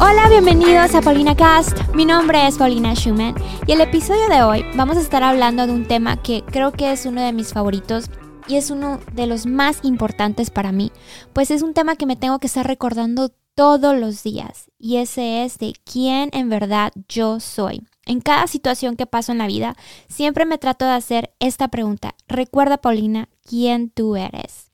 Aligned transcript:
Hola, 0.00 0.28
bienvenidos 0.28 0.94
a 0.94 1.00
Paulina 1.00 1.34
Cast. 1.34 1.76
Mi 1.92 2.04
nombre 2.04 2.46
es 2.46 2.56
Paulina 2.56 2.94
Schumann 2.94 3.34
y 3.66 3.72
el 3.72 3.80
episodio 3.80 4.28
de 4.28 4.42
hoy 4.42 4.64
vamos 4.76 4.96
a 4.96 5.00
estar 5.00 5.24
hablando 5.24 5.66
de 5.66 5.72
un 5.72 5.86
tema 5.86 6.22
que 6.22 6.44
creo 6.44 6.70
que 6.70 6.92
es 6.92 7.04
uno 7.04 7.20
de 7.20 7.32
mis 7.32 7.52
favoritos 7.52 8.08
y 8.46 8.54
es 8.54 8.70
uno 8.70 9.00
de 9.14 9.26
los 9.26 9.46
más 9.46 9.80
importantes 9.82 10.50
para 10.50 10.70
mí, 10.70 10.92
pues 11.32 11.50
es 11.50 11.62
un 11.62 11.74
tema 11.74 11.96
que 11.96 12.06
me 12.06 12.14
tengo 12.14 12.38
que 12.38 12.46
estar 12.46 12.64
recordando 12.64 13.32
todos 13.56 13.98
los 13.98 14.22
días 14.22 14.70
y 14.78 14.98
ese 14.98 15.44
es 15.44 15.58
de 15.58 15.72
quién 15.84 16.30
en 16.32 16.48
verdad 16.48 16.92
yo 17.08 17.40
soy. 17.40 17.84
En 18.06 18.20
cada 18.20 18.46
situación 18.46 18.94
que 18.94 19.06
paso 19.06 19.32
en 19.32 19.38
la 19.38 19.48
vida, 19.48 19.74
siempre 20.08 20.46
me 20.46 20.58
trato 20.58 20.84
de 20.84 20.92
hacer 20.92 21.34
esta 21.40 21.66
pregunta. 21.66 22.14
Recuerda, 22.28 22.78
Paulina, 22.78 23.28
quién 23.42 23.90
tú 23.90 24.14
eres. 24.14 24.67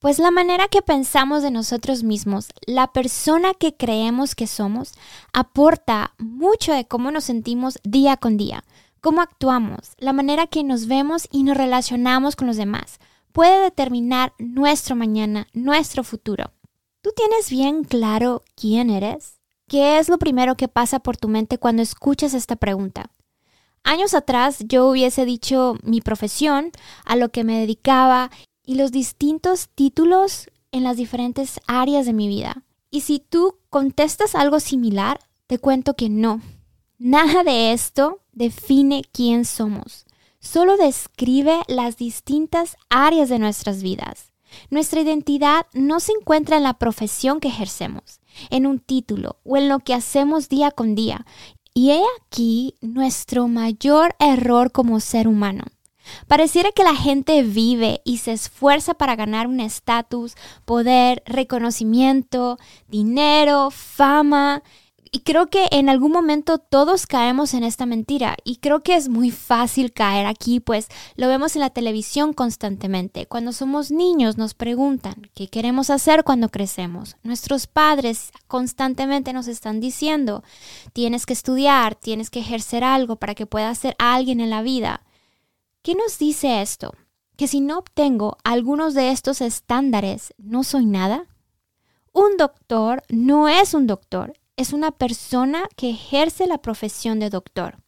Pues 0.00 0.20
la 0.20 0.30
manera 0.30 0.68
que 0.68 0.80
pensamos 0.80 1.42
de 1.42 1.50
nosotros 1.50 2.04
mismos, 2.04 2.50
la 2.66 2.92
persona 2.92 3.52
que 3.52 3.74
creemos 3.74 4.36
que 4.36 4.46
somos, 4.46 4.92
aporta 5.32 6.14
mucho 6.18 6.72
de 6.72 6.84
cómo 6.84 7.10
nos 7.10 7.24
sentimos 7.24 7.80
día 7.82 8.16
con 8.16 8.36
día, 8.36 8.62
cómo 9.00 9.22
actuamos, 9.22 9.94
la 9.98 10.12
manera 10.12 10.46
que 10.46 10.62
nos 10.62 10.86
vemos 10.86 11.26
y 11.32 11.42
nos 11.42 11.56
relacionamos 11.56 12.36
con 12.36 12.46
los 12.46 12.56
demás. 12.56 13.00
Puede 13.32 13.60
determinar 13.60 14.34
nuestro 14.38 14.94
mañana, 14.94 15.48
nuestro 15.52 16.04
futuro. 16.04 16.52
¿Tú 17.02 17.10
tienes 17.16 17.50
bien 17.50 17.82
claro 17.82 18.42
quién 18.54 18.90
eres? 18.90 19.40
¿Qué 19.66 19.98
es 19.98 20.08
lo 20.08 20.18
primero 20.18 20.56
que 20.56 20.68
pasa 20.68 21.00
por 21.00 21.16
tu 21.16 21.26
mente 21.26 21.58
cuando 21.58 21.82
escuchas 21.82 22.34
esta 22.34 22.54
pregunta? 22.54 23.10
Años 23.82 24.14
atrás 24.14 24.58
yo 24.60 24.86
hubiese 24.86 25.24
dicho 25.24 25.74
mi 25.82 26.00
profesión, 26.00 26.70
a 27.04 27.16
lo 27.16 27.30
que 27.30 27.42
me 27.42 27.58
dedicaba 27.58 28.30
y 28.68 28.74
los 28.74 28.92
distintos 28.92 29.70
títulos 29.74 30.50
en 30.72 30.84
las 30.84 30.98
diferentes 30.98 31.58
áreas 31.66 32.04
de 32.04 32.12
mi 32.12 32.28
vida. 32.28 32.64
Y 32.90 33.00
si 33.00 33.18
tú 33.18 33.54
contestas 33.70 34.34
algo 34.34 34.60
similar, 34.60 35.20
te 35.46 35.58
cuento 35.58 35.94
que 35.94 36.10
no. 36.10 36.42
Nada 36.98 37.44
de 37.44 37.72
esto 37.72 38.20
define 38.32 39.04
quién 39.10 39.46
somos. 39.46 40.04
Solo 40.38 40.76
describe 40.76 41.62
las 41.66 41.96
distintas 41.96 42.76
áreas 42.90 43.30
de 43.30 43.38
nuestras 43.38 43.82
vidas. 43.82 44.32
Nuestra 44.68 45.00
identidad 45.00 45.64
no 45.72 45.98
se 45.98 46.12
encuentra 46.12 46.58
en 46.58 46.64
la 46.64 46.74
profesión 46.74 47.40
que 47.40 47.48
ejercemos, 47.48 48.20
en 48.50 48.66
un 48.66 48.80
título 48.80 49.38
o 49.44 49.56
en 49.56 49.70
lo 49.70 49.78
que 49.78 49.94
hacemos 49.94 50.50
día 50.50 50.72
con 50.72 50.94
día. 50.94 51.24
Y 51.72 51.92
he 51.92 52.02
aquí 52.20 52.74
nuestro 52.82 53.48
mayor 53.48 54.14
error 54.18 54.72
como 54.72 55.00
ser 55.00 55.26
humano. 55.26 55.64
Pareciera 56.26 56.72
que 56.72 56.84
la 56.84 56.94
gente 56.94 57.42
vive 57.42 58.00
y 58.04 58.18
se 58.18 58.32
esfuerza 58.32 58.94
para 58.94 59.16
ganar 59.16 59.46
un 59.46 59.60
estatus, 59.60 60.34
poder, 60.64 61.22
reconocimiento, 61.26 62.58
dinero, 62.88 63.70
fama. 63.70 64.62
Y 65.10 65.20
creo 65.20 65.46
que 65.46 65.68
en 65.70 65.88
algún 65.88 66.12
momento 66.12 66.58
todos 66.58 67.06
caemos 67.06 67.54
en 67.54 67.64
esta 67.64 67.86
mentira 67.86 68.36
y 68.44 68.56
creo 68.56 68.82
que 68.82 68.94
es 68.94 69.08
muy 69.08 69.30
fácil 69.30 69.92
caer 69.92 70.26
aquí, 70.26 70.60
pues 70.60 70.88
lo 71.16 71.28
vemos 71.28 71.56
en 71.56 71.60
la 71.60 71.70
televisión 71.70 72.32
constantemente. 72.32 73.26
Cuando 73.26 73.52
somos 73.52 73.90
niños 73.90 74.36
nos 74.36 74.54
preguntan 74.54 75.30
qué 75.34 75.48
queremos 75.48 75.90
hacer 75.90 76.24
cuando 76.24 76.50
crecemos. 76.50 77.16
Nuestros 77.22 77.66
padres 77.66 78.32
constantemente 78.48 79.32
nos 79.32 79.48
están 79.48 79.80
diciendo, 79.80 80.42
tienes 80.92 81.24
que 81.24 81.32
estudiar, 81.32 81.94
tienes 81.94 82.28
que 82.28 82.40
ejercer 82.40 82.84
algo 82.84 83.16
para 83.16 83.34
que 83.34 83.46
puedas 83.46 83.78
ser 83.78 83.94
alguien 83.98 84.40
en 84.40 84.50
la 84.50 84.62
vida. 84.62 85.02
¿Qué 85.88 85.94
nos 85.94 86.18
dice 86.18 86.60
esto? 86.60 86.92
¿Que 87.38 87.48
si 87.48 87.62
no 87.62 87.78
obtengo 87.78 88.36
algunos 88.44 88.92
de 88.92 89.10
estos 89.10 89.40
estándares, 89.40 90.34
no 90.36 90.62
soy 90.62 90.84
nada? 90.84 91.24
Un 92.12 92.36
doctor 92.36 93.02
no 93.08 93.48
es 93.48 93.72
un 93.72 93.86
doctor, 93.86 94.38
es 94.58 94.74
una 94.74 94.90
persona 94.90 95.66
que 95.76 95.88
ejerce 95.88 96.46
la 96.46 96.58
profesión 96.58 97.20
de 97.20 97.30
doctor. 97.30 97.78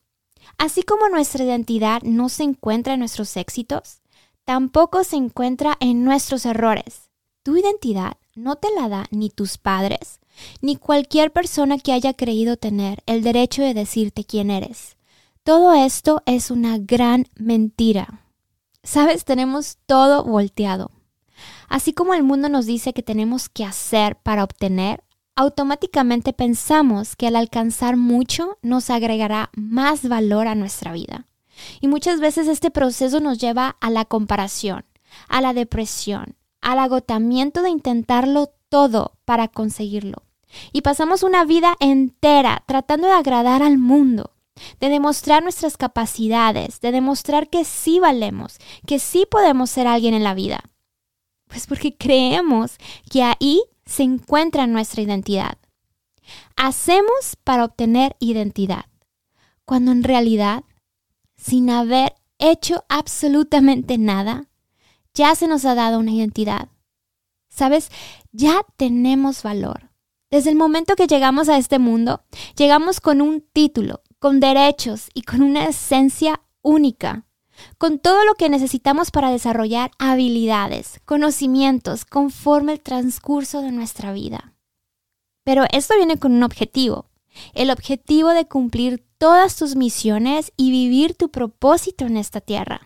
Así 0.57 0.83
como 0.83 1.11
nuestra 1.11 1.45
identidad 1.45 2.01
no 2.01 2.31
se 2.31 2.45
encuentra 2.45 2.95
en 2.95 3.01
nuestros 3.01 3.37
éxitos, 3.37 4.01
tampoco 4.47 5.05
se 5.05 5.17
encuentra 5.17 5.77
en 5.79 6.03
nuestros 6.03 6.47
errores. 6.47 7.11
Tu 7.43 7.59
identidad 7.59 8.17
no 8.35 8.57
te 8.57 8.69
la 8.75 8.89
da 8.89 9.09
ni 9.11 9.29
tus 9.29 9.59
padres, 9.59 10.21
ni 10.63 10.77
cualquier 10.77 11.35
persona 11.35 11.77
que 11.79 11.93
haya 11.93 12.15
creído 12.15 12.57
tener 12.57 13.03
el 13.05 13.23
derecho 13.23 13.61
de 13.61 13.75
decirte 13.75 14.25
quién 14.25 14.51
eres. 14.51 14.97
Todo 15.43 15.73
esto 15.73 16.23
es 16.27 16.51
una 16.51 16.77
gran 16.79 17.27
mentira. 17.35 18.27
Sabes, 18.83 19.25
tenemos 19.25 19.79
todo 19.87 20.23
volteado. 20.23 20.91
Así 21.69 21.95
como 21.95 22.13
el 22.13 22.23
mundo 22.23 22.49
nos 22.49 22.67
dice 22.67 22.93
que 22.93 23.03
tenemos 23.03 23.49
que 23.49 23.65
hacer 23.65 24.17
para 24.17 24.45
obtener, 24.45 25.03
automáticamente 25.37 26.35
pensamos 26.35 27.17
que 27.17 27.27
al 27.27 27.37
alcanzar 27.37 27.97
mucho 27.97 28.59
nos 28.61 28.91
agregará 28.91 29.51
más 29.57 30.07
valor 30.07 30.47
a 30.47 30.55
nuestra 30.55 30.93
vida. 30.93 31.27
Y 31.81 31.89
muchas 31.89 32.21
veces 32.21 32.47
este 32.47 32.71
proceso 32.71 33.21
nos 33.21 33.39
lleva 33.39 33.77
a 33.81 33.89
la 33.89 34.05
comparación, 34.05 34.85
a 35.29 35.41
la 35.41 35.55
depresión, 35.55 36.37
al 36.61 36.79
agotamiento 36.79 37.63
de 37.63 37.71
intentarlo 37.71 38.53
todo 38.69 39.17
para 39.25 39.49
conseguirlo. 39.49 40.23
Y 40.73 40.83
pasamos 40.83 41.23
una 41.23 41.45
vida 41.45 41.77
entera 41.81 42.63
tratando 42.67 43.07
de 43.07 43.15
agradar 43.15 43.63
al 43.63 43.79
mundo, 43.79 44.33
de 44.81 44.89
demostrar 44.89 45.43
nuestras 45.43 45.77
capacidades, 45.77 46.81
de 46.81 46.93
demostrar 46.93 47.49
que 47.49 47.65
sí 47.65 48.01
valemos, 48.01 48.59
que 48.87 48.99
sí 48.99 49.27
podemos 49.31 49.71
ser 49.71 49.87
alguien 49.87 50.15
en 50.15 50.25
la 50.25 50.35
vida. 50.35 50.61
Pues 51.47 51.67
porque 51.67 51.97
creemos 51.97 52.79
que 53.11 53.23
ahí 53.23 53.63
se 53.87 54.03
encuentra 54.05 54.67
nuestra 54.67 55.03
identidad. 55.03 55.59
Hacemos 56.57 57.37
para 57.43 57.65
obtener 57.65 58.17
identidad, 58.21 58.85
cuando 59.65 59.91
en 59.93 60.05
realidad, 60.05 60.65
sin 61.37 61.71
haber 61.71 62.15
hecho 62.39 62.85
absolutamente 62.89 63.99
nada, 63.99 64.49
ya 65.15 65.35
se 65.35 65.49
nos 65.49 65.65
ha 65.65 65.75
dado 65.75 65.99
una 65.99 66.13
identidad. 66.13 66.69
¿Sabes? 67.49 67.91
Ya 68.33 68.63
tenemos 68.77 69.43
valor. 69.43 69.91
Desde 70.31 70.51
el 70.51 70.57
momento 70.57 70.95
que 70.95 71.09
llegamos 71.09 71.49
a 71.49 71.59
este 71.59 71.81
mundo, 71.81 72.23
llegamos 72.57 73.01
con 73.01 73.21
un 73.21 73.41
título, 73.53 74.03
con 74.21 74.39
derechos 74.39 75.09
y 75.15 75.23
con 75.23 75.43
una 75.43 75.65
esencia 75.65 76.43
única, 76.63 77.25
con 77.79 77.99
todo 77.99 78.25
lo 78.25 78.35
que 78.35 78.51
necesitamos 78.51 79.11
para 79.11 79.31
desarrollar 79.31 79.91
habilidades, 79.99 81.01
conocimientos 81.07 82.05
conforme 82.05 82.75
el 82.75 82.81
transcurso 82.81 83.63
de 83.63 83.73
nuestra 83.73 84.13
vida. 84.13 84.55
Pero 85.43 85.65
esto 85.73 85.97
viene 85.97 86.19
con 86.19 86.33
un 86.33 86.43
objetivo, 86.43 87.07
el 87.55 87.71
objetivo 87.71 88.29
de 88.29 88.47
cumplir 88.47 89.05
todas 89.17 89.57
tus 89.57 89.75
misiones 89.75 90.53
y 90.57 90.71
vivir 90.71 91.15
tu 91.15 91.31
propósito 91.31 92.05
en 92.05 92.19
esta 92.19 92.43
tierra. 92.43 92.83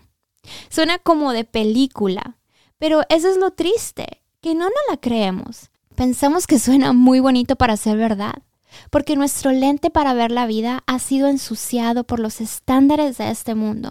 Suena 0.69 0.99
como 0.99 1.33
de 1.33 1.45
película, 1.45 2.39
pero 2.79 3.03
eso 3.09 3.29
es 3.29 3.39
lo 3.39 3.51
triste, 3.51 4.23
que 4.41 4.55
no 4.55 4.67
nos 4.67 4.83
la 4.89 4.99
creemos. 4.99 5.71
Pensamos 5.97 6.47
que 6.47 6.61
suena 6.61 6.93
muy 6.93 7.19
bonito 7.19 7.57
para 7.57 7.77
ser 7.77 7.97
verdad, 7.97 8.43
porque 8.91 9.17
nuestro 9.17 9.53
lente 9.53 9.91
para 9.91 10.15
ver 10.15 10.31
la 10.31 10.47
vida 10.47 10.83
ha 10.87 10.99
sido 10.99 11.29
ensuciado 11.29 12.05
por 12.05 12.21
los 12.21 12.41
estándares 12.41 13.19
de 13.19 13.31
este 13.31 13.55
mundo. 13.55 13.91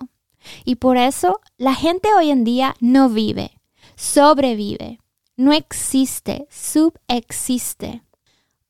Y 0.65 0.75
por 0.75 0.97
eso 0.97 1.39
la 1.57 1.73
gente 1.73 2.09
hoy 2.17 2.29
en 2.29 2.43
día 2.43 2.75
no 2.79 3.09
vive, 3.09 3.59
sobrevive, 3.95 4.99
no 5.37 5.53
existe, 5.53 6.47
subexiste. 6.49 8.03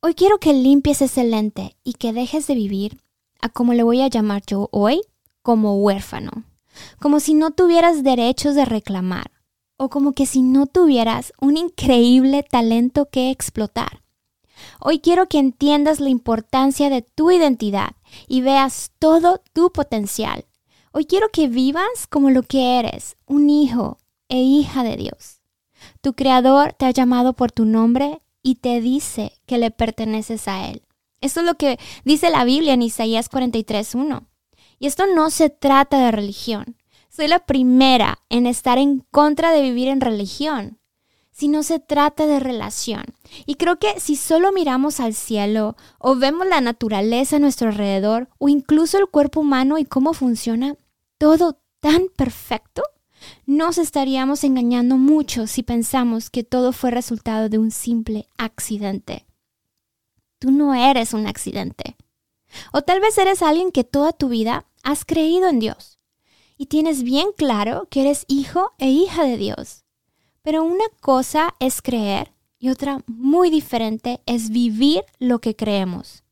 Hoy 0.01 0.13
quiero 0.13 0.37
que 0.37 0.53
limpies 0.53 1.01
ese 1.01 1.23
lente 1.23 1.75
y 1.83 1.93
que 1.93 2.13
dejes 2.13 2.47
de 2.47 2.55
vivir 2.55 2.97
a 3.41 3.49
como 3.49 3.73
le 3.73 3.83
voy 3.83 4.01
a 4.01 4.07
llamar 4.07 4.43
yo 4.45 4.69
hoy, 4.71 5.01
como 5.41 5.75
huérfano, 5.75 6.43
como 6.99 7.19
si 7.19 7.33
no 7.33 7.51
tuvieras 7.51 8.03
derechos 8.03 8.55
de 8.55 8.65
reclamar, 8.65 9.31
o 9.77 9.89
como 9.89 10.13
que 10.13 10.25
si 10.25 10.41
no 10.41 10.67
tuvieras 10.67 11.33
un 11.41 11.57
increíble 11.57 12.43
talento 12.43 13.09
que 13.09 13.31
explotar. 13.31 14.02
Hoy 14.79 14.99
quiero 14.99 15.27
que 15.27 15.39
entiendas 15.39 15.99
la 15.99 16.09
importancia 16.09 16.89
de 16.89 17.01
tu 17.01 17.31
identidad 17.31 17.95
y 18.27 18.41
veas 18.41 18.91
todo 18.99 19.41
tu 19.53 19.71
potencial. 19.71 20.45
Hoy 20.91 21.05
quiero 21.05 21.29
que 21.29 21.47
vivas 21.47 22.07
como 22.09 22.29
lo 22.29 22.43
que 22.43 22.79
eres, 22.79 23.17
un 23.25 23.49
hijo 23.49 23.97
e 24.29 24.37
hija 24.37 24.83
de 24.83 24.97
Dios. 24.97 25.41
Tu 26.01 26.13
Creador 26.13 26.73
te 26.73 26.85
ha 26.85 26.91
llamado 26.91 27.33
por 27.33 27.51
tu 27.51 27.65
nombre 27.65 28.21
y 28.41 28.55
te 28.55 28.79
dice 28.81 29.33
que 29.45 29.57
le 29.57 29.71
perteneces 29.71 30.47
a 30.47 30.69
Él. 30.69 30.83
Esto 31.21 31.39
es 31.39 31.45
lo 31.45 31.55
que 31.55 31.79
dice 32.03 32.29
la 32.29 32.43
Biblia 32.43 32.73
en 32.73 32.81
Isaías 32.81 33.29
43.1. 33.31 34.27
Y 34.79 34.87
esto 34.87 35.05
no 35.07 35.29
se 35.29 35.49
trata 35.49 35.97
de 35.99 36.11
religión. 36.11 36.77
Soy 37.09 37.27
la 37.27 37.45
primera 37.45 38.19
en 38.29 38.47
estar 38.47 38.77
en 38.77 38.99
contra 39.11 39.51
de 39.51 39.61
vivir 39.61 39.87
en 39.87 40.01
religión 40.01 40.79
si 41.33 41.47
no 41.49 41.63
se 41.63 41.79
trata 41.79 42.27
de 42.27 42.39
relación. 42.39 43.03
Y 43.45 43.55
creo 43.55 43.79
que 43.79 43.99
si 43.99 44.15
solo 44.15 44.51
miramos 44.53 44.99
al 44.99 45.13
cielo 45.13 45.75
o 45.97 46.15
vemos 46.15 46.47
la 46.47 46.61
naturaleza 46.61 47.35
a 47.35 47.39
nuestro 47.39 47.69
alrededor 47.69 48.29
o 48.37 48.47
incluso 48.47 48.97
el 48.99 49.07
cuerpo 49.07 49.41
humano 49.41 49.77
y 49.77 49.83
cómo 49.85 50.13
funciona 50.13 50.77
todo 51.17 51.59
tan 51.81 52.07
perfecto, 52.15 52.83
nos 53.45 53.77
estaríamos 53.77 54.43
engañando 54.43 54.97
mucho 54.97 55.47
si 55.47 55.63
pensamos 55.63 56.29
que 56.29 56.43
todo 56.43 56.71
fue 56.71 56.91
resultado 56.91 57.49
de 57.49 57.57
un 57.57 57.71
simple 57.71 58.27
accidente. 58.37 59.25
tú 60.39 60.51
no 60.51 60.73
eres 60.73 61.13
un 61.13 61.25
accidente. 61.25 61.95
O 62.73 62.81
tal 62.81 62.99
vez 62.99 63.17
eres 63.17 63.41
alguien 63.41 63.71
que 63.71 63.85
toda 63.85 64.11
tu 64.11 64.27
vida 64.27 64.65
has 64.83 65.05
creído 65.05 65.47
en 65.47 65.59
Dios 65.59 65.99
y 66.57 66.65
tienes 66.65 67.03
bien 67.03 67.29
claro 67.35 67.87
que 67.89 68.01
eres 68.01 68.25
hijo 68.27 68.73
e 68.77 68.89
hija 68.89 69.23
de 69.23 69.37
Dios. 69.37 69.82
Pero 70.43 70.63
una 70.63 70.85
cosa 70.99 71.55
es 71.59 71.81
creer 71.81 72.33
y 72.59 72.69
otra 72.69 72.99
muy 73.07 73.49
diferente 73.49 74.21
es 74.25 74.49
vivir 74.49 75.03
lo 75.19 75.39
que 75.39 75.55
creemos. 75.55 76.23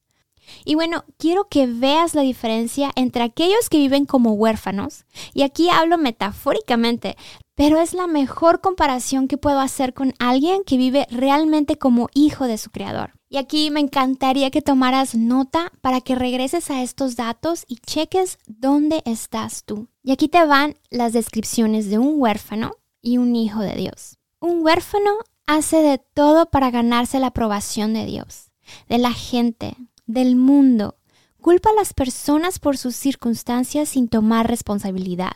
Y 0.65 0.75
bueno, 0.75 1.05
quiero 1.17 1.47
que 1.47 1.65
veas 1.65 2.13
la 2.13 2.21
diferencia 2.21 2.91
entre 2.95 3.23
aquellos 3.23 3.69
que 3.69 3.77
viven 3.77 4.05
como 4.05 4.33
huérfanos, 4.33 5.05
y 5.33 5.43
aquí 5.43 5.69
hablo 5.69 5.97
metafóricamente, 5.97 7.15
pero 7.55 7.79
es 7.79 7.93
la 7.93 8.07
mejor 8.07 8.59
comparación 8.59 9.27
que 9.27 9.37
puedo 9.37 9.59
hacer 9.59 9.93
con 9.93 10.13
alguien 10.19 10.63
que 10.65 10.77
vive 10.77 11.07
realmente 11.09 11.77
como 11.77 12.09
hijo 12.13 12.47
de 12.47 12.57
su 12.57 12.69
creador. 12.69 13.13
Y 13.29 13.37
aquí 13.37 13.71
me 13.71 13.79
encantaría 13.79 14.51
que 14.51 14.61
tomaras 14.61 15.15
nota 15.15 15.71
para 15.79 16.01
que 16.01 16.15
regreses 16.15 16.69
a 16.69 16.81
estos 16.81 17.15
datos 17.15 17.63
y 17.67 17.77
cheques 17.77 18.39
dónde 18.45 19.03
estás 19.05 19.63
tú. 19.63 19.87
Y 20.03 20.11
aquí 20.11 20.27
te 20.27 20.45
van 20.45 20.75
las 20.89 21.13
descripciones 21.13 21.89
de 21.89 21.97
un 21.97 22.15
huérfano 22.19 22.73
y 23.01 23.17
un 23.17 23.35
hijo 23.35 23.59
de 23.59 23.75
Dios. 23.75 24.17
Un 24.39 24.63
huérfano 24.63 25.11
hace 25.45 25.77
de 25.77 25.97
todo 25.97 26.49
para 26.49 26.71
ganarse 26.71 27.19
la 27.19 27.27
aprobación 27.27 27.93
de 27.93 28.05
Dios, 28.05 28.51
de 28.87 28.97
la 28.97 29.13
gente, 29.13 29.75
del 30.05 30.35
mundo. 30.35 30.97
Culpa 31.41 31.71
a 31.71 31.73
las 31.73 31.93
personas 31.93 32.59
por 32.59 32.77
sus 32.77 32.95
circunstancias 32.95 33.89
sin 33.89 34.07
tomar 34.07 34.47
responsabilidad. 34.47 35.33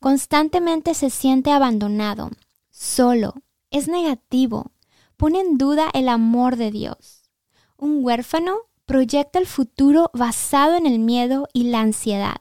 Constantemente 0.00 0.94
se 0.94 1.10
siente 1.10 1.50
abandonado, 1.50 2.30
solo, 2.70 3.34
es 3.70 3.88
negativo, 3.88 4.72
pone 5.16 5.40
en 5.40 5.58
duda 5.58 5.90
el 5.92 6.08
amor 6.08 6.56
de 6.56 6.70
Dios. 6.70 7.30
Un 7.76 8.02
huérfano 8.04 8.56
proyecta 8.86 9.38
el 9.38 9.46
futuro 9.46 10.10
basado 10.14 10.76
en 10.76 10.86
el 10.86 10.98
miedo 10.98 11.48
y 11.52 11.64
la 11.64 11.80
ansiedad. 11.80 12.36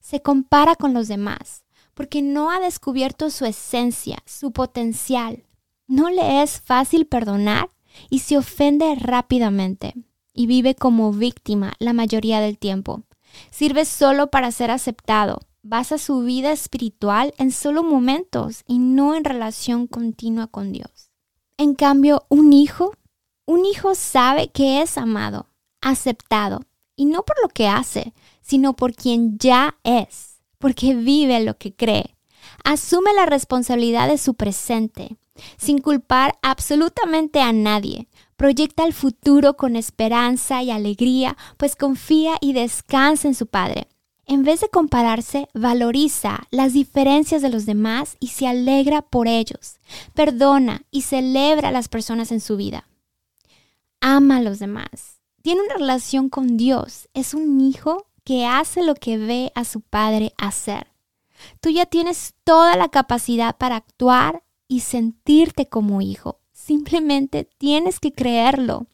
Se 0.00 0.20
compara 0.20 0.76
con 0.76 0.92
los 0.92 1.08
demás 1.08 1.65
porque 1.96 2.20
no 2.20 2.50
ha 2.50 2.60
descubierto 2.60 3.30
su 3.30 3.46
esencia, 3.46 4.18
su 4.26 4.52
potencial. 4.52 5.44
No 5.88 6.10
le 6.10 6.42
es 6.42 6.60
fácil 6.60 7.06
perdonar 7.06 7.70
y 8.10 8.18
se 8.18 8.36
ofende 8.36 8.94
rápidamente 8.96 9.94
y 10.34 10.46
vive 10.46 10.74
como 10.74 11.10
víctima 11.10 11.72
la 11.78 11.94
mayoría 11.94 12.40
del 12.40 12.58
tiempo. 12.58 13.02
Sirve 13.50 13.86
solo 13.86 14.26
para 14.26 14.52
ser 14.52 14.70
aceptado. 14.70 15.40
Basa 15.62 15.96
su 15.96 16.20
vida 16.20 16.52
espiritual 16.52 17.32
en 17.38 17.50
solo 17.50 17.82
momentos 17.82 18.62
y 18.66 18.78
no 18.78 19.14
en 19.14 19.24
relación 19.24 19.86
continua 19.86 20.48
con 20.48 20.72
Dios. 20.72 21.10
En 21.56 21.74
cambio, 21.74 22.26
un 22.28 22.52
hijo, 22.52 22.92
un 23.46 23.64
hijo 23.64 23.94
sabe 23.94 24.48
que 24.48 24.82
es 24.82 24.98
amado, 24.98 25.48
aceptado, 25.80 26.60
y 26.94 27.06
no 27.06 27.22
por 27.22 27.40
lo 27.42 27.48
que 27.48 27.68
hace, 27.68 28.12
sino 28.42 28.76
por 28.76 28.94
quien 28.94 29.38
ya 29.38 29.78
es, 29.82 30.35
porque 30.58 30.94
vive 30.94 31.40
lo 31.40 31.56
que 31.56 31.74
cree. 31.74 32.16
Asume 32.64 33.12
la 33.14 33.26
responsabilidad 33.26 34.08
de 34.08 34.18
su 34.18 34.34
presente, 34.34 35.16
sin 35.56 35.78
culpar 35.78 36.38
absolutamente 36.42 37.40
a 37.40 37.52
nadie. 37.52 38.08
Proyecta 38.36 38.84
el 38.84 38.92
futuro 38.92 39.56
con 39.56 39.76
esperanza 39.76 40.62
y 40.62 40.70
alegría, 40.70 41.36
pues 41.56 41.76
confía 41.76 42.36
y 42.40 42.52
descansa 42.52 43.28
en 43.28 43.34
su 43.34 43.46
Padre. 43.46 43.88
En 44.28 44.42
vez 44.42 44.60
de 44.60 44.68
compararse, 44.68 45.48
valoriza 45.54 46.40
las 46.50 46.72
diferencias 46.72 47.42
de 47.42 47.48
los 47.48 47.64
demás 47.64 48.16
y 48.18 48.28
se 48.28 48.48
alegra 48.48 49.02
por 49.02 49.28
ellos. 49.28 49.78
Perdona 50.14 50.82
y 50.90 51.02
celebra 51.02 51.68
a 51.68 51.72
las 51.72 51.88
personas 51.88 52.32
en 52.32 52.40
su 52.40 52.56
vida. 52.56 52.88
Ama 54.00 54.38
a 54.38 54.42
los 54.42 54.58
demás. 54.58 55.20
Tiene 55.42 55.62
una 55.62 55.74
relación 55.74 56.28
con 56.28 56.56
Dios. 56.56 57.08
Es 57.14 57.34
un 57.34 57.60
hijo 57.60 58.08
que 58.26 58.44
hace 58.44 58.82
lo 58.82 58.96
que 58.96 59.18
ve 59.18 59.52
a 59.54 59.64
su 59.64 59.82
padre 59.82 60.32
hacer. 60.36 60.88
Tú 61.60 61.70
ya 61.70 61.86
tienes 61.86 62.34
toda 62.42 62.76
la 62.76 62.88
capacidad 62.88 63.56
para 63.56 63.76
actuar 63.76 64.42
y 64.66 64.80
sentirte 64.80 65.68
como 65.68 66.02
hijo. 66.02 66.40
Simplemente 66.52 67.48
tienes 67.56 68.00
que 68.00 68.12
creerlo. 68.12 68.88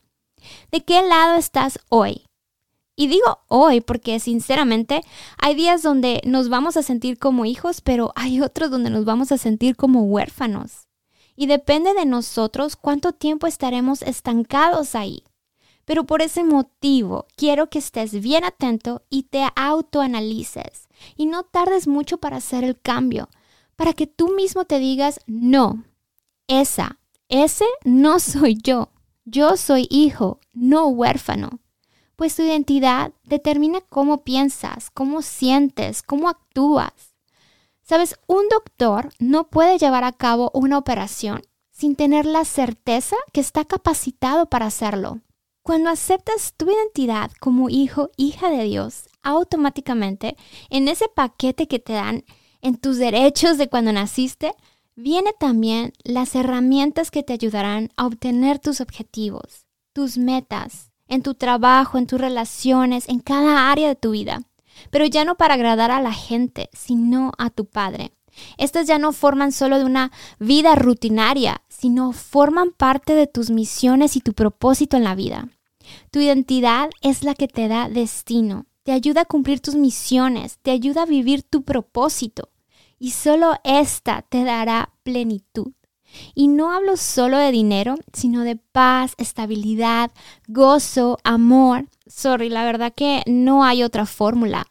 ¿De 0.70 0.84
qué 0.84 1.00
lado 1.00 1.36
estás 1.36 1.78
hoy? 1.88 2.26
Y 2.94 3.06
digo 3.06 3.38
hoy 3.48 3.80
porque 3.80 4.20
sinceramente 4.20 5.00
hay 5.38 5.54
días 5.54 5.82
donde 5.82 6.20
nos 6.26 6.50
vamos 6.50 6.76
a 6.76 6.82
sentir 6.82 7.18
como 7.18 7.46
hijos, 7.46 7.80
pero 7.80 8.12
hay 8.14 8.42
otros 8.42 8.70
donde 8.70 8.90
nos 8.90 9.06
vamos 9.06 9.32
a 9.32 9.38
sentir 9.38 9.76
como 9.76 10.02
huérfanos. 10.02 10.88
Y 11.36 11.46
depende 11.46 11.94
de 11.94 12.04
nosotros 12.04 12.76
cuánto 12.76 13.12
tiempo 13.12 13.46
estaremos 13.46 14.02
estancados 14.02 14.94
ahí. 14.94 15.24
Pero 15.84 16.04
por 16.04 16.22
ese 16.22 16.44
motivo 16.44 17.26
quiero 17.36 17.68
que 17.68 17.78
estés 17.78 18.12
bien 18.20 18.44
atento 18.44 19.02
y 19.10 19.24
te 19.24 19.44
autoanalices 19.56 20.88
y 21.16 21.26
no 21.26 21.42
tardes 21.42 21.88
mucho 21.88 22.18
para 22.18 22.36
hacer 22.36 22.64
el 22.64 22.80
cambio, 22.80 23.28
para 23.76 23.92
que 23.92 24.06
tú 24.06 24.34
mismo 24.34 24.64
te 24.64 24.78
digas, 24.78 25.20
no, 25.26 25.84
esa, 26.46 26.98
ese 27.28 27.66
no 27.84 28.20
soy 28.20 28.58
yo, 28.62 28.90
yo 29.24 29.56
soy 29.56 29.86
hijo, 29.90 30.40
no 30.52 30.86
huérfano 30.88 31.62
pues 32.22 32.36
tu 32.36 32.42
identidad 32.42 33.12
determina 33.24 33.80
cómo 33.80 34.22
piensas, 34.22 34.90
cómo 34.90 35.22
sientes, 35.22 36.04
cómo 36.04 36.28
actúas. 36.28 37.16
Sabes, 37.82 38.16
un 38.28 38.48
doctor 38.48 39.10
no 39.18 39.50
puede 39.50 39.76
llevar 39.76 40.04
a 40.04 40.12
cabo 40.12 40.52
una 40.54 40.78
operación 40.78 41.42
sin 41.72 41.96
tener 41.96 42.24
la 42.24 42.44
certeza 42.44 43.16
que 43.32 43.40
está 43.40 43.64
capacitado 43.64 44.46
para 44.46 44.66
hacerlo. 44.66 45.18
Cuando 45.62 45.90
aceptas 45.90 46.54
tu 46.56 46.68
identidad 46.68 47.30
como 47.38 47.70
hijo, 47.70 48.10
hija 48.16 48.50
de 48.50 48.64
Dios, 48.64 49.08
automáticamente 49.22 50.36
en 50.70 50.88
ese 50.88 51.06
paquete 51.08 51.68
que 51.68 51.78
te 51.78 51.92
dan 51.92 52.24
en 52.62 52.76
tus 52.76 52.98
derechos 52.98 53.58
de 53.58 53.68
cuando 53.68 53.92
naciste, 53.92 54.54
viene 54.96 55.32
también 55.38 55.92
las 56.02 56.34
herramientas 56.34 57.12
que 57.12 57.22
te 57.22 57.32
ayudarán 57.32 57.90
a 57.96 58.06
obtener 58.06 58.58
tus 58.58 58.80
objetivos, 58.80 59.66
tus 59.92 60.18
metas, 60.18 60.90
en 61.06 61.22
tu 61.22 61.34
trabajo, 61.34 61.96
en 61.96 62.08
tus 62.08 62.20
relaciones, 62.20 63.08
en 63.08 63.20
cada 63.20 63.70
área 63.70 63.86
de 63.86 63.96
tu 63.96 64.10
vida. 64.10 64.42
Pero 64.90 65.06
ya 65.06 65.24
no 65.24 65.36
para 65.36 65.54
agradar 65.54 65.92
a 65.92 66.02
la 66.02 66.12
gente, 66.12 66.70
sino 66.72 67.30
a 67.38 67.50
tu 67.50 67.66
Padre. 67.66 68.10
Estas 68.58 68.86
ya 68.86 68.98
no 68.98 69.12
forman 69.12 69.52
solo 69.52 69.78
de 69.78 69.84
una 69.84 70.12
vida 70.38 70.74
rutinaria, 70.74 71.62
sino 71.68 72.12
forman 72.12 72.70
parte 72.70 73.14
de 73.14 73.26
tus 73.26 73.50
misiones 73.50 74.16
y 74.16 74.20
tu 74.20 74.32
propósito 74.32 74.96
en 74.96 75.04
la 75.04 75.14
vida. 75.14 75.48
Tu 76.10 76.20
identidad 76.20 76.90
es 77.00 77.24
la 77.24 77.34
que 77.34 77.48
te 77.48 77.68
da 77.68 77.88
destino, 77.88 78.66
te 78.84 78.92
ayuda 78.92 79.22
a 79.22 79.26
cumplir 79.26 79.60
tus 79.60 79.74
misiones, 79.74 80.58
te 80.62 80.70
ayuda 80.70 81.02
a 81.02 81.06
vivir 81.06 81.42
tu 81.42 81.62
propósito. 81.62 82.48
Y 82.98 83.10
solo 83.10 83.54
esta 83.64 84.22
te 84.22 84.44
dará 84.44 84.92
plenitud. 85.02 85.72
Y 86.34 86.48
no 86.48 86.72
hablo 86.72 86.96
solo 86.96 87.38
de 87.38 87.50
dinero, 87.50 87.96
sino 88.12 88.44
de 88.44 88.56
paz, 88.56 89.14
estabilidad, 89.18 90.10
gozo, 90.46 91.18
amor. 91.24 91.88
Sorry, 92.06 92.48
la 92.48 92.64
verdad 92.64 92.92
que 92.94 93.22
no 93.26 93.64
hay 93.64 93.82
otra 93.82 94.06
fórmula. 94.06 94.66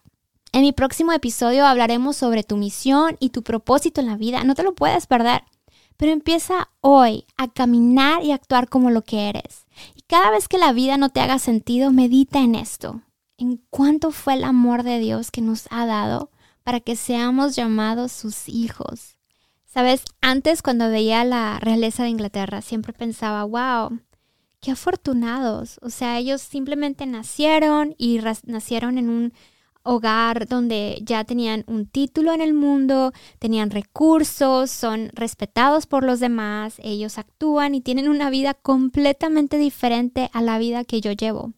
En 0.53 0.63
mi 0.63 0.73
próximo 0.73 1.13
episodio 1.13 1.65
hablaremos 1.65 2.17
sobre 2.17 2.43
tu 2.43 2.57
misión 2.57 3.15
y 3.21 3.29
tu 3.29 3.41
propósito 3.41 4.01
en 4.01 4.07
la 4.07 4.17
vida. 4.17 4.43
No 4.43 4.53
te 4.53 4.63
lo 4.63 4.75
puedes 4.75 5.07
perder. 5.07 5.43
Pero 5.95 6.11
empieza 6.11 6.69
hoy 6.81 7.25
a 7.37 7.47
caminar 7.47 8.23
y 8.23 8.33
actuar 8.33 8.67
como 8.67 8.89
lo 8.89 9.03
que 9.03 9.29
eres. 9.29 9.65
Y 9.95 10.01
cada 10.01 10.29
vez 10.29 10.49
que 10.49 10.57
la 10.57 10.73
vida 10.73 10.97
no 10.97 11.09
te 11.09 11.21
haga 11.21 11.39
sentido, 11.39 11.91
medita 11.91 12.39
en 12.39 12.55
esto. 12.55 13.01
En 13.37 13.61
cuánto 13.69 14.11
fue 14.11 14.33
el 14.33 14.43
amor 14.43 14.83
de 14.83 14.99
Dios 14.99 15.31
que 15.31 15.41
nos 15.41 15.67
ha 15.69 15.85
dado 15.85 16.31
para 16.63 16.81
que 16.81 16.97
seamos 16.97 17.55
llamados 17.55 18.11
sus 18.11 18.49
hijos. 18.49 19.15
Sabes, 19.65 20.03
antes 20.19 20.61
cuando 20.61 20.89
veía 20.89 21.23
la 21.23 21.59
realeza 21.59 22.03
de 22.03 22.09
Inglaterra 22.09 22.61
siempre 22.61 22.91
pensaba, 22.91 23.45
wow, 23.45 23.99
qué 24.59 24.71
afortunados. 24.71 25.79
O 25.81 25.89
sea, 25.89 26.17
ellos 26.17 26.41
simplemente 26.41 27.05
nacieron 27.05 27.95
y 27.97 28.19
nacieron 28.43 28.97
en 28.97 29.09
un 29.09 29.33
hogar 29.83 30.47
donde 30.47 31.01
ya 31.03 31.23
tenían 31.23 31.63
un 31.67 31.85
título 31.85 32.33
en 32.33 32.41
el 32.41 32.53
mundo, 32.53 33.13
tenían 33.39 33.71
recursos, 33.71 34.69
son 34.69 35.09
respetados 35.13 35.87
por 35.87 36.03
los 36.03 36.19
demás, 36.19 36.75
ellos 36.83 37.17
actúan 37.17 37.75
y 37.75 37.81
tienen 37.81 38.09
una 38.09 38.29
vida 38.29 38.53
completamente 38.53 39.57
diferente 39.57 40.29
a 40.33 40.41
la 40.41 40.57
vida 40.57 40.83
que 40.83 41.01
yo 41.01 41.11
llevo. 41.11 41.53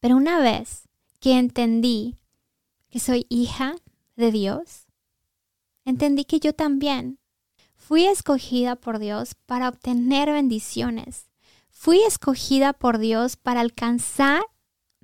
Pero 0.00 0.16
una 0.16 0.38
vez 0.38 0.88
que 1.20 1.38
entendí 1.38 2.16
que 2.88 3.00
soy 3.00 3.26
hija 3.28 3.74
de 4.16 4.30
Dios, 4.30 4.86
entendí 5.84 6.24
que 6.24 6.40
yo 6.40 6.52
también 6.52 7.18
fui 7.74 8.04
escogida 8.04 8.76
por 8.76 8.98
Dios 8.98 9.34
para 9.46 9.68
obtener 9.68 10.30
bendiciones. 10.30 11.28
Fui 11.70 12.00
escogida 12.02 12.72
por 12.72 12.98
Dios 12.98 13.36
para 13.36 13.60
alcanzar 13.60 14.42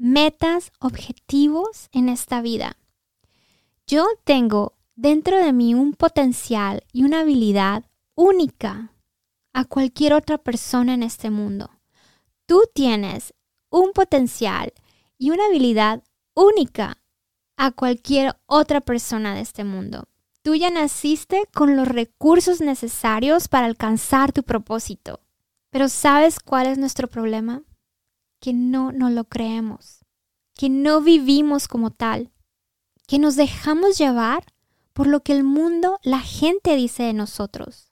metas, 0.05 0.71
objetivos 0.81 1.89
en 1.91 2.11
esta 2.11 2.43
vida. 2.43 2.77
Yo 3.87 4.07
tengo 4.25 4.75
dentro 4.97 5.43
de 5.43 5.55
mí 5.55 5.73
un 5.73 5.95
potencial 5.95 6.85
y 6.93 7.05
una 7.05 7.21
habilidad 7.21 7.87
única 8.15 8.93
a 9.55 9.65
cualquier 9.65 10.13
otra 10.13 10.37
persona 10.37 10.93
en 10.93 11.03
este 11.03 11.31
mundo. 11.31 11.71
Tú 12.45 12.65
tienes 12.75 13.33
un 13.71 13.93
potencial 13.93 14.75
y 15.17 15.31
una 15.31 15.47
habilidad 15.47 16.05
única 16.35 16.99
a 17.57 17.71
cualquier 17.71 18.37
otra 18.45 18.83
persona 18.83 19.35
de 19.35 19.41
este 19.41 19.65
mundo. 19.65 20.05
Tú 20.43 20.55
ya 20.55 20.69
naciste 20.69 21.49
con 21.55 21.77
los 21.77 21.89
recursos 21.89 22.61
necesarios 22.61 23.49
para 23.49 23.65
alcanzar 23.65 24.33
tu 24.33 24.43
propósito. 24.43 25.21
Pero 25.71 25.89
¿sabes 25.89 26.41
cuál 26.41 26.67
es 26.67 26.77
nuestro 26.77 27.09
problema? 27.09 27.63
Que 28.45 28.53
no 28.53 28.93
nos 28.93 29.11
lo 29.11 29.25
creemos, 29.25 30.05
que 30.55 30.69
no 30.69 31.01
vivimos 31.01 31.67
como 31.67 31.91
tal, 31.91 32.31
que 33.07 33.19
nos 33.19 33.37
dejamos 33.37 33.97
llevar 33.97 34.45
por 34.93 35.07
lo 35.07 35.21
que 35.23 35.33
el 35.33 35.45
mundo, 35.45 35.99
la 36.03 36.21
gente 36.21 36.77
dice 36.77 37.05
de 37.05 37.15
nosotros. 37.15 37.89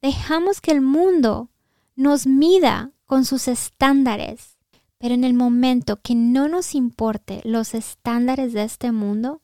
Dejamos 0.00 0.60
que 0.60 0.70
el 0.70 0.80
mundo 0.80 1.50
nos 1.96 2.28
mida 2.28 2.92
con 3.04 3.24
sus 3.24 3.48
estándares. 3.48 4.56
Pero 4.98 5.12
en 5.12 5.24
el 5.24 5.34
momento 5.34 5.96
que 6.00 6.14
no 6.14 6.46
nos 6.46 6.76
importe 6.76 7.40
los 7.42 7.74
estándares 7.74 8.52
de 8.52 8.62
este 8.62 8.92
mundo, 8.92 9.42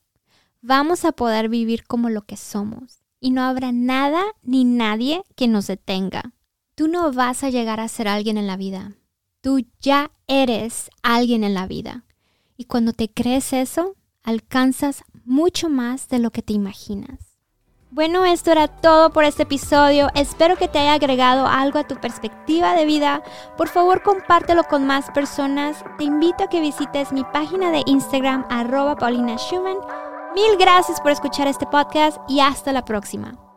vamos 0.61 1.05
a 1.05 1.11
poder 1.11 1.49
vivir 1.49 1.83
como 1.89 2.09
lo 2.09 2.23
que 2.23 2.37
somos 2.37 3.03
y 3.19 3.33
no 3.33 3.43
habrá 3.43 3.73
nada 3.73 4.23
ni 4.43 4.65
nadie 4.65 5.25
que 5.35 5.49
nos 5.49 5.67
detenga. 5.67 6.35
Tú 6.77 6.87
no 6.87 7.11
vas 7.11 7.43
a 7.43 7.51
llegar 7.51 7.81
a 7.81 7.89
ser 7.89 8.07
alguien 8.07 8.39
en 8.39 8.47
la 8.47 8.57
vida. 8.57 8.93
Tú 9.41 9.67
ya 9.81 10.13
eres 10.33 10.91
alguien 11.03 11.45
en 11.45 11.53
la 11.53 11.67
vida. 11.67 12.05
Y 12.57 12.65
cuando 12.65 12.93
te 12.93 13.11
crees 13.11 13.53
eso, 13.53 13.97
alcanzas 14.23 15.05
mucho 15.25 15.69
más 15.69 16.09
de 16.09 16.19
lo 16.19 16.31
que 16.31 16.43
te 16.43 16.55
imaginas. 16.55 17.33
Bueno, 17.91 18.25
esto 18.25 18.51
era 18.51 18.69
todo 18.69 19.13
por 19.13 19.25
este 19.25 19.43
episodio. 19.43 20.09
Espero 20.15 20.57
que 20.57 20.69
te 20.69 20.79
haya 20.79 20.95
agregado 20.95 21.47
algo 21.47 21.79
a 21.79 21.87
tu 21.87 21.97
perspectiva 21.97 22.75
de 22.75 22.87
vida. 22.87 23.23
Por 23.59 23.69
favor, 23.69 24.03
compártelo 24.03 24.65
con 24.65 24.87
más 24.87 25.11
personas. 25.11 25.85
Te 25.99 26.05
invito 26.05 26.45
a 26.45 26.49
que 26.49 26.63
visites 26.63 27.13
mi 27.13 27.25
página 27.25 27.71
de 27.71 27.83
Instagram, 27.85 28.47
arroba 28.49 28.97
Paulina 28.97 29.37
Schumann. 29.37 29.77
Mil 30.35 30.57
gracias 30.59 31.03
por 31.03 31.13
escuchar 31.13 31.47
este 31.47 31.67
podcast 31.67 32.17
y 32.27 32.41
hasta 32.41 32.73
la 32.73 32.87
próxima. 32.87 33.52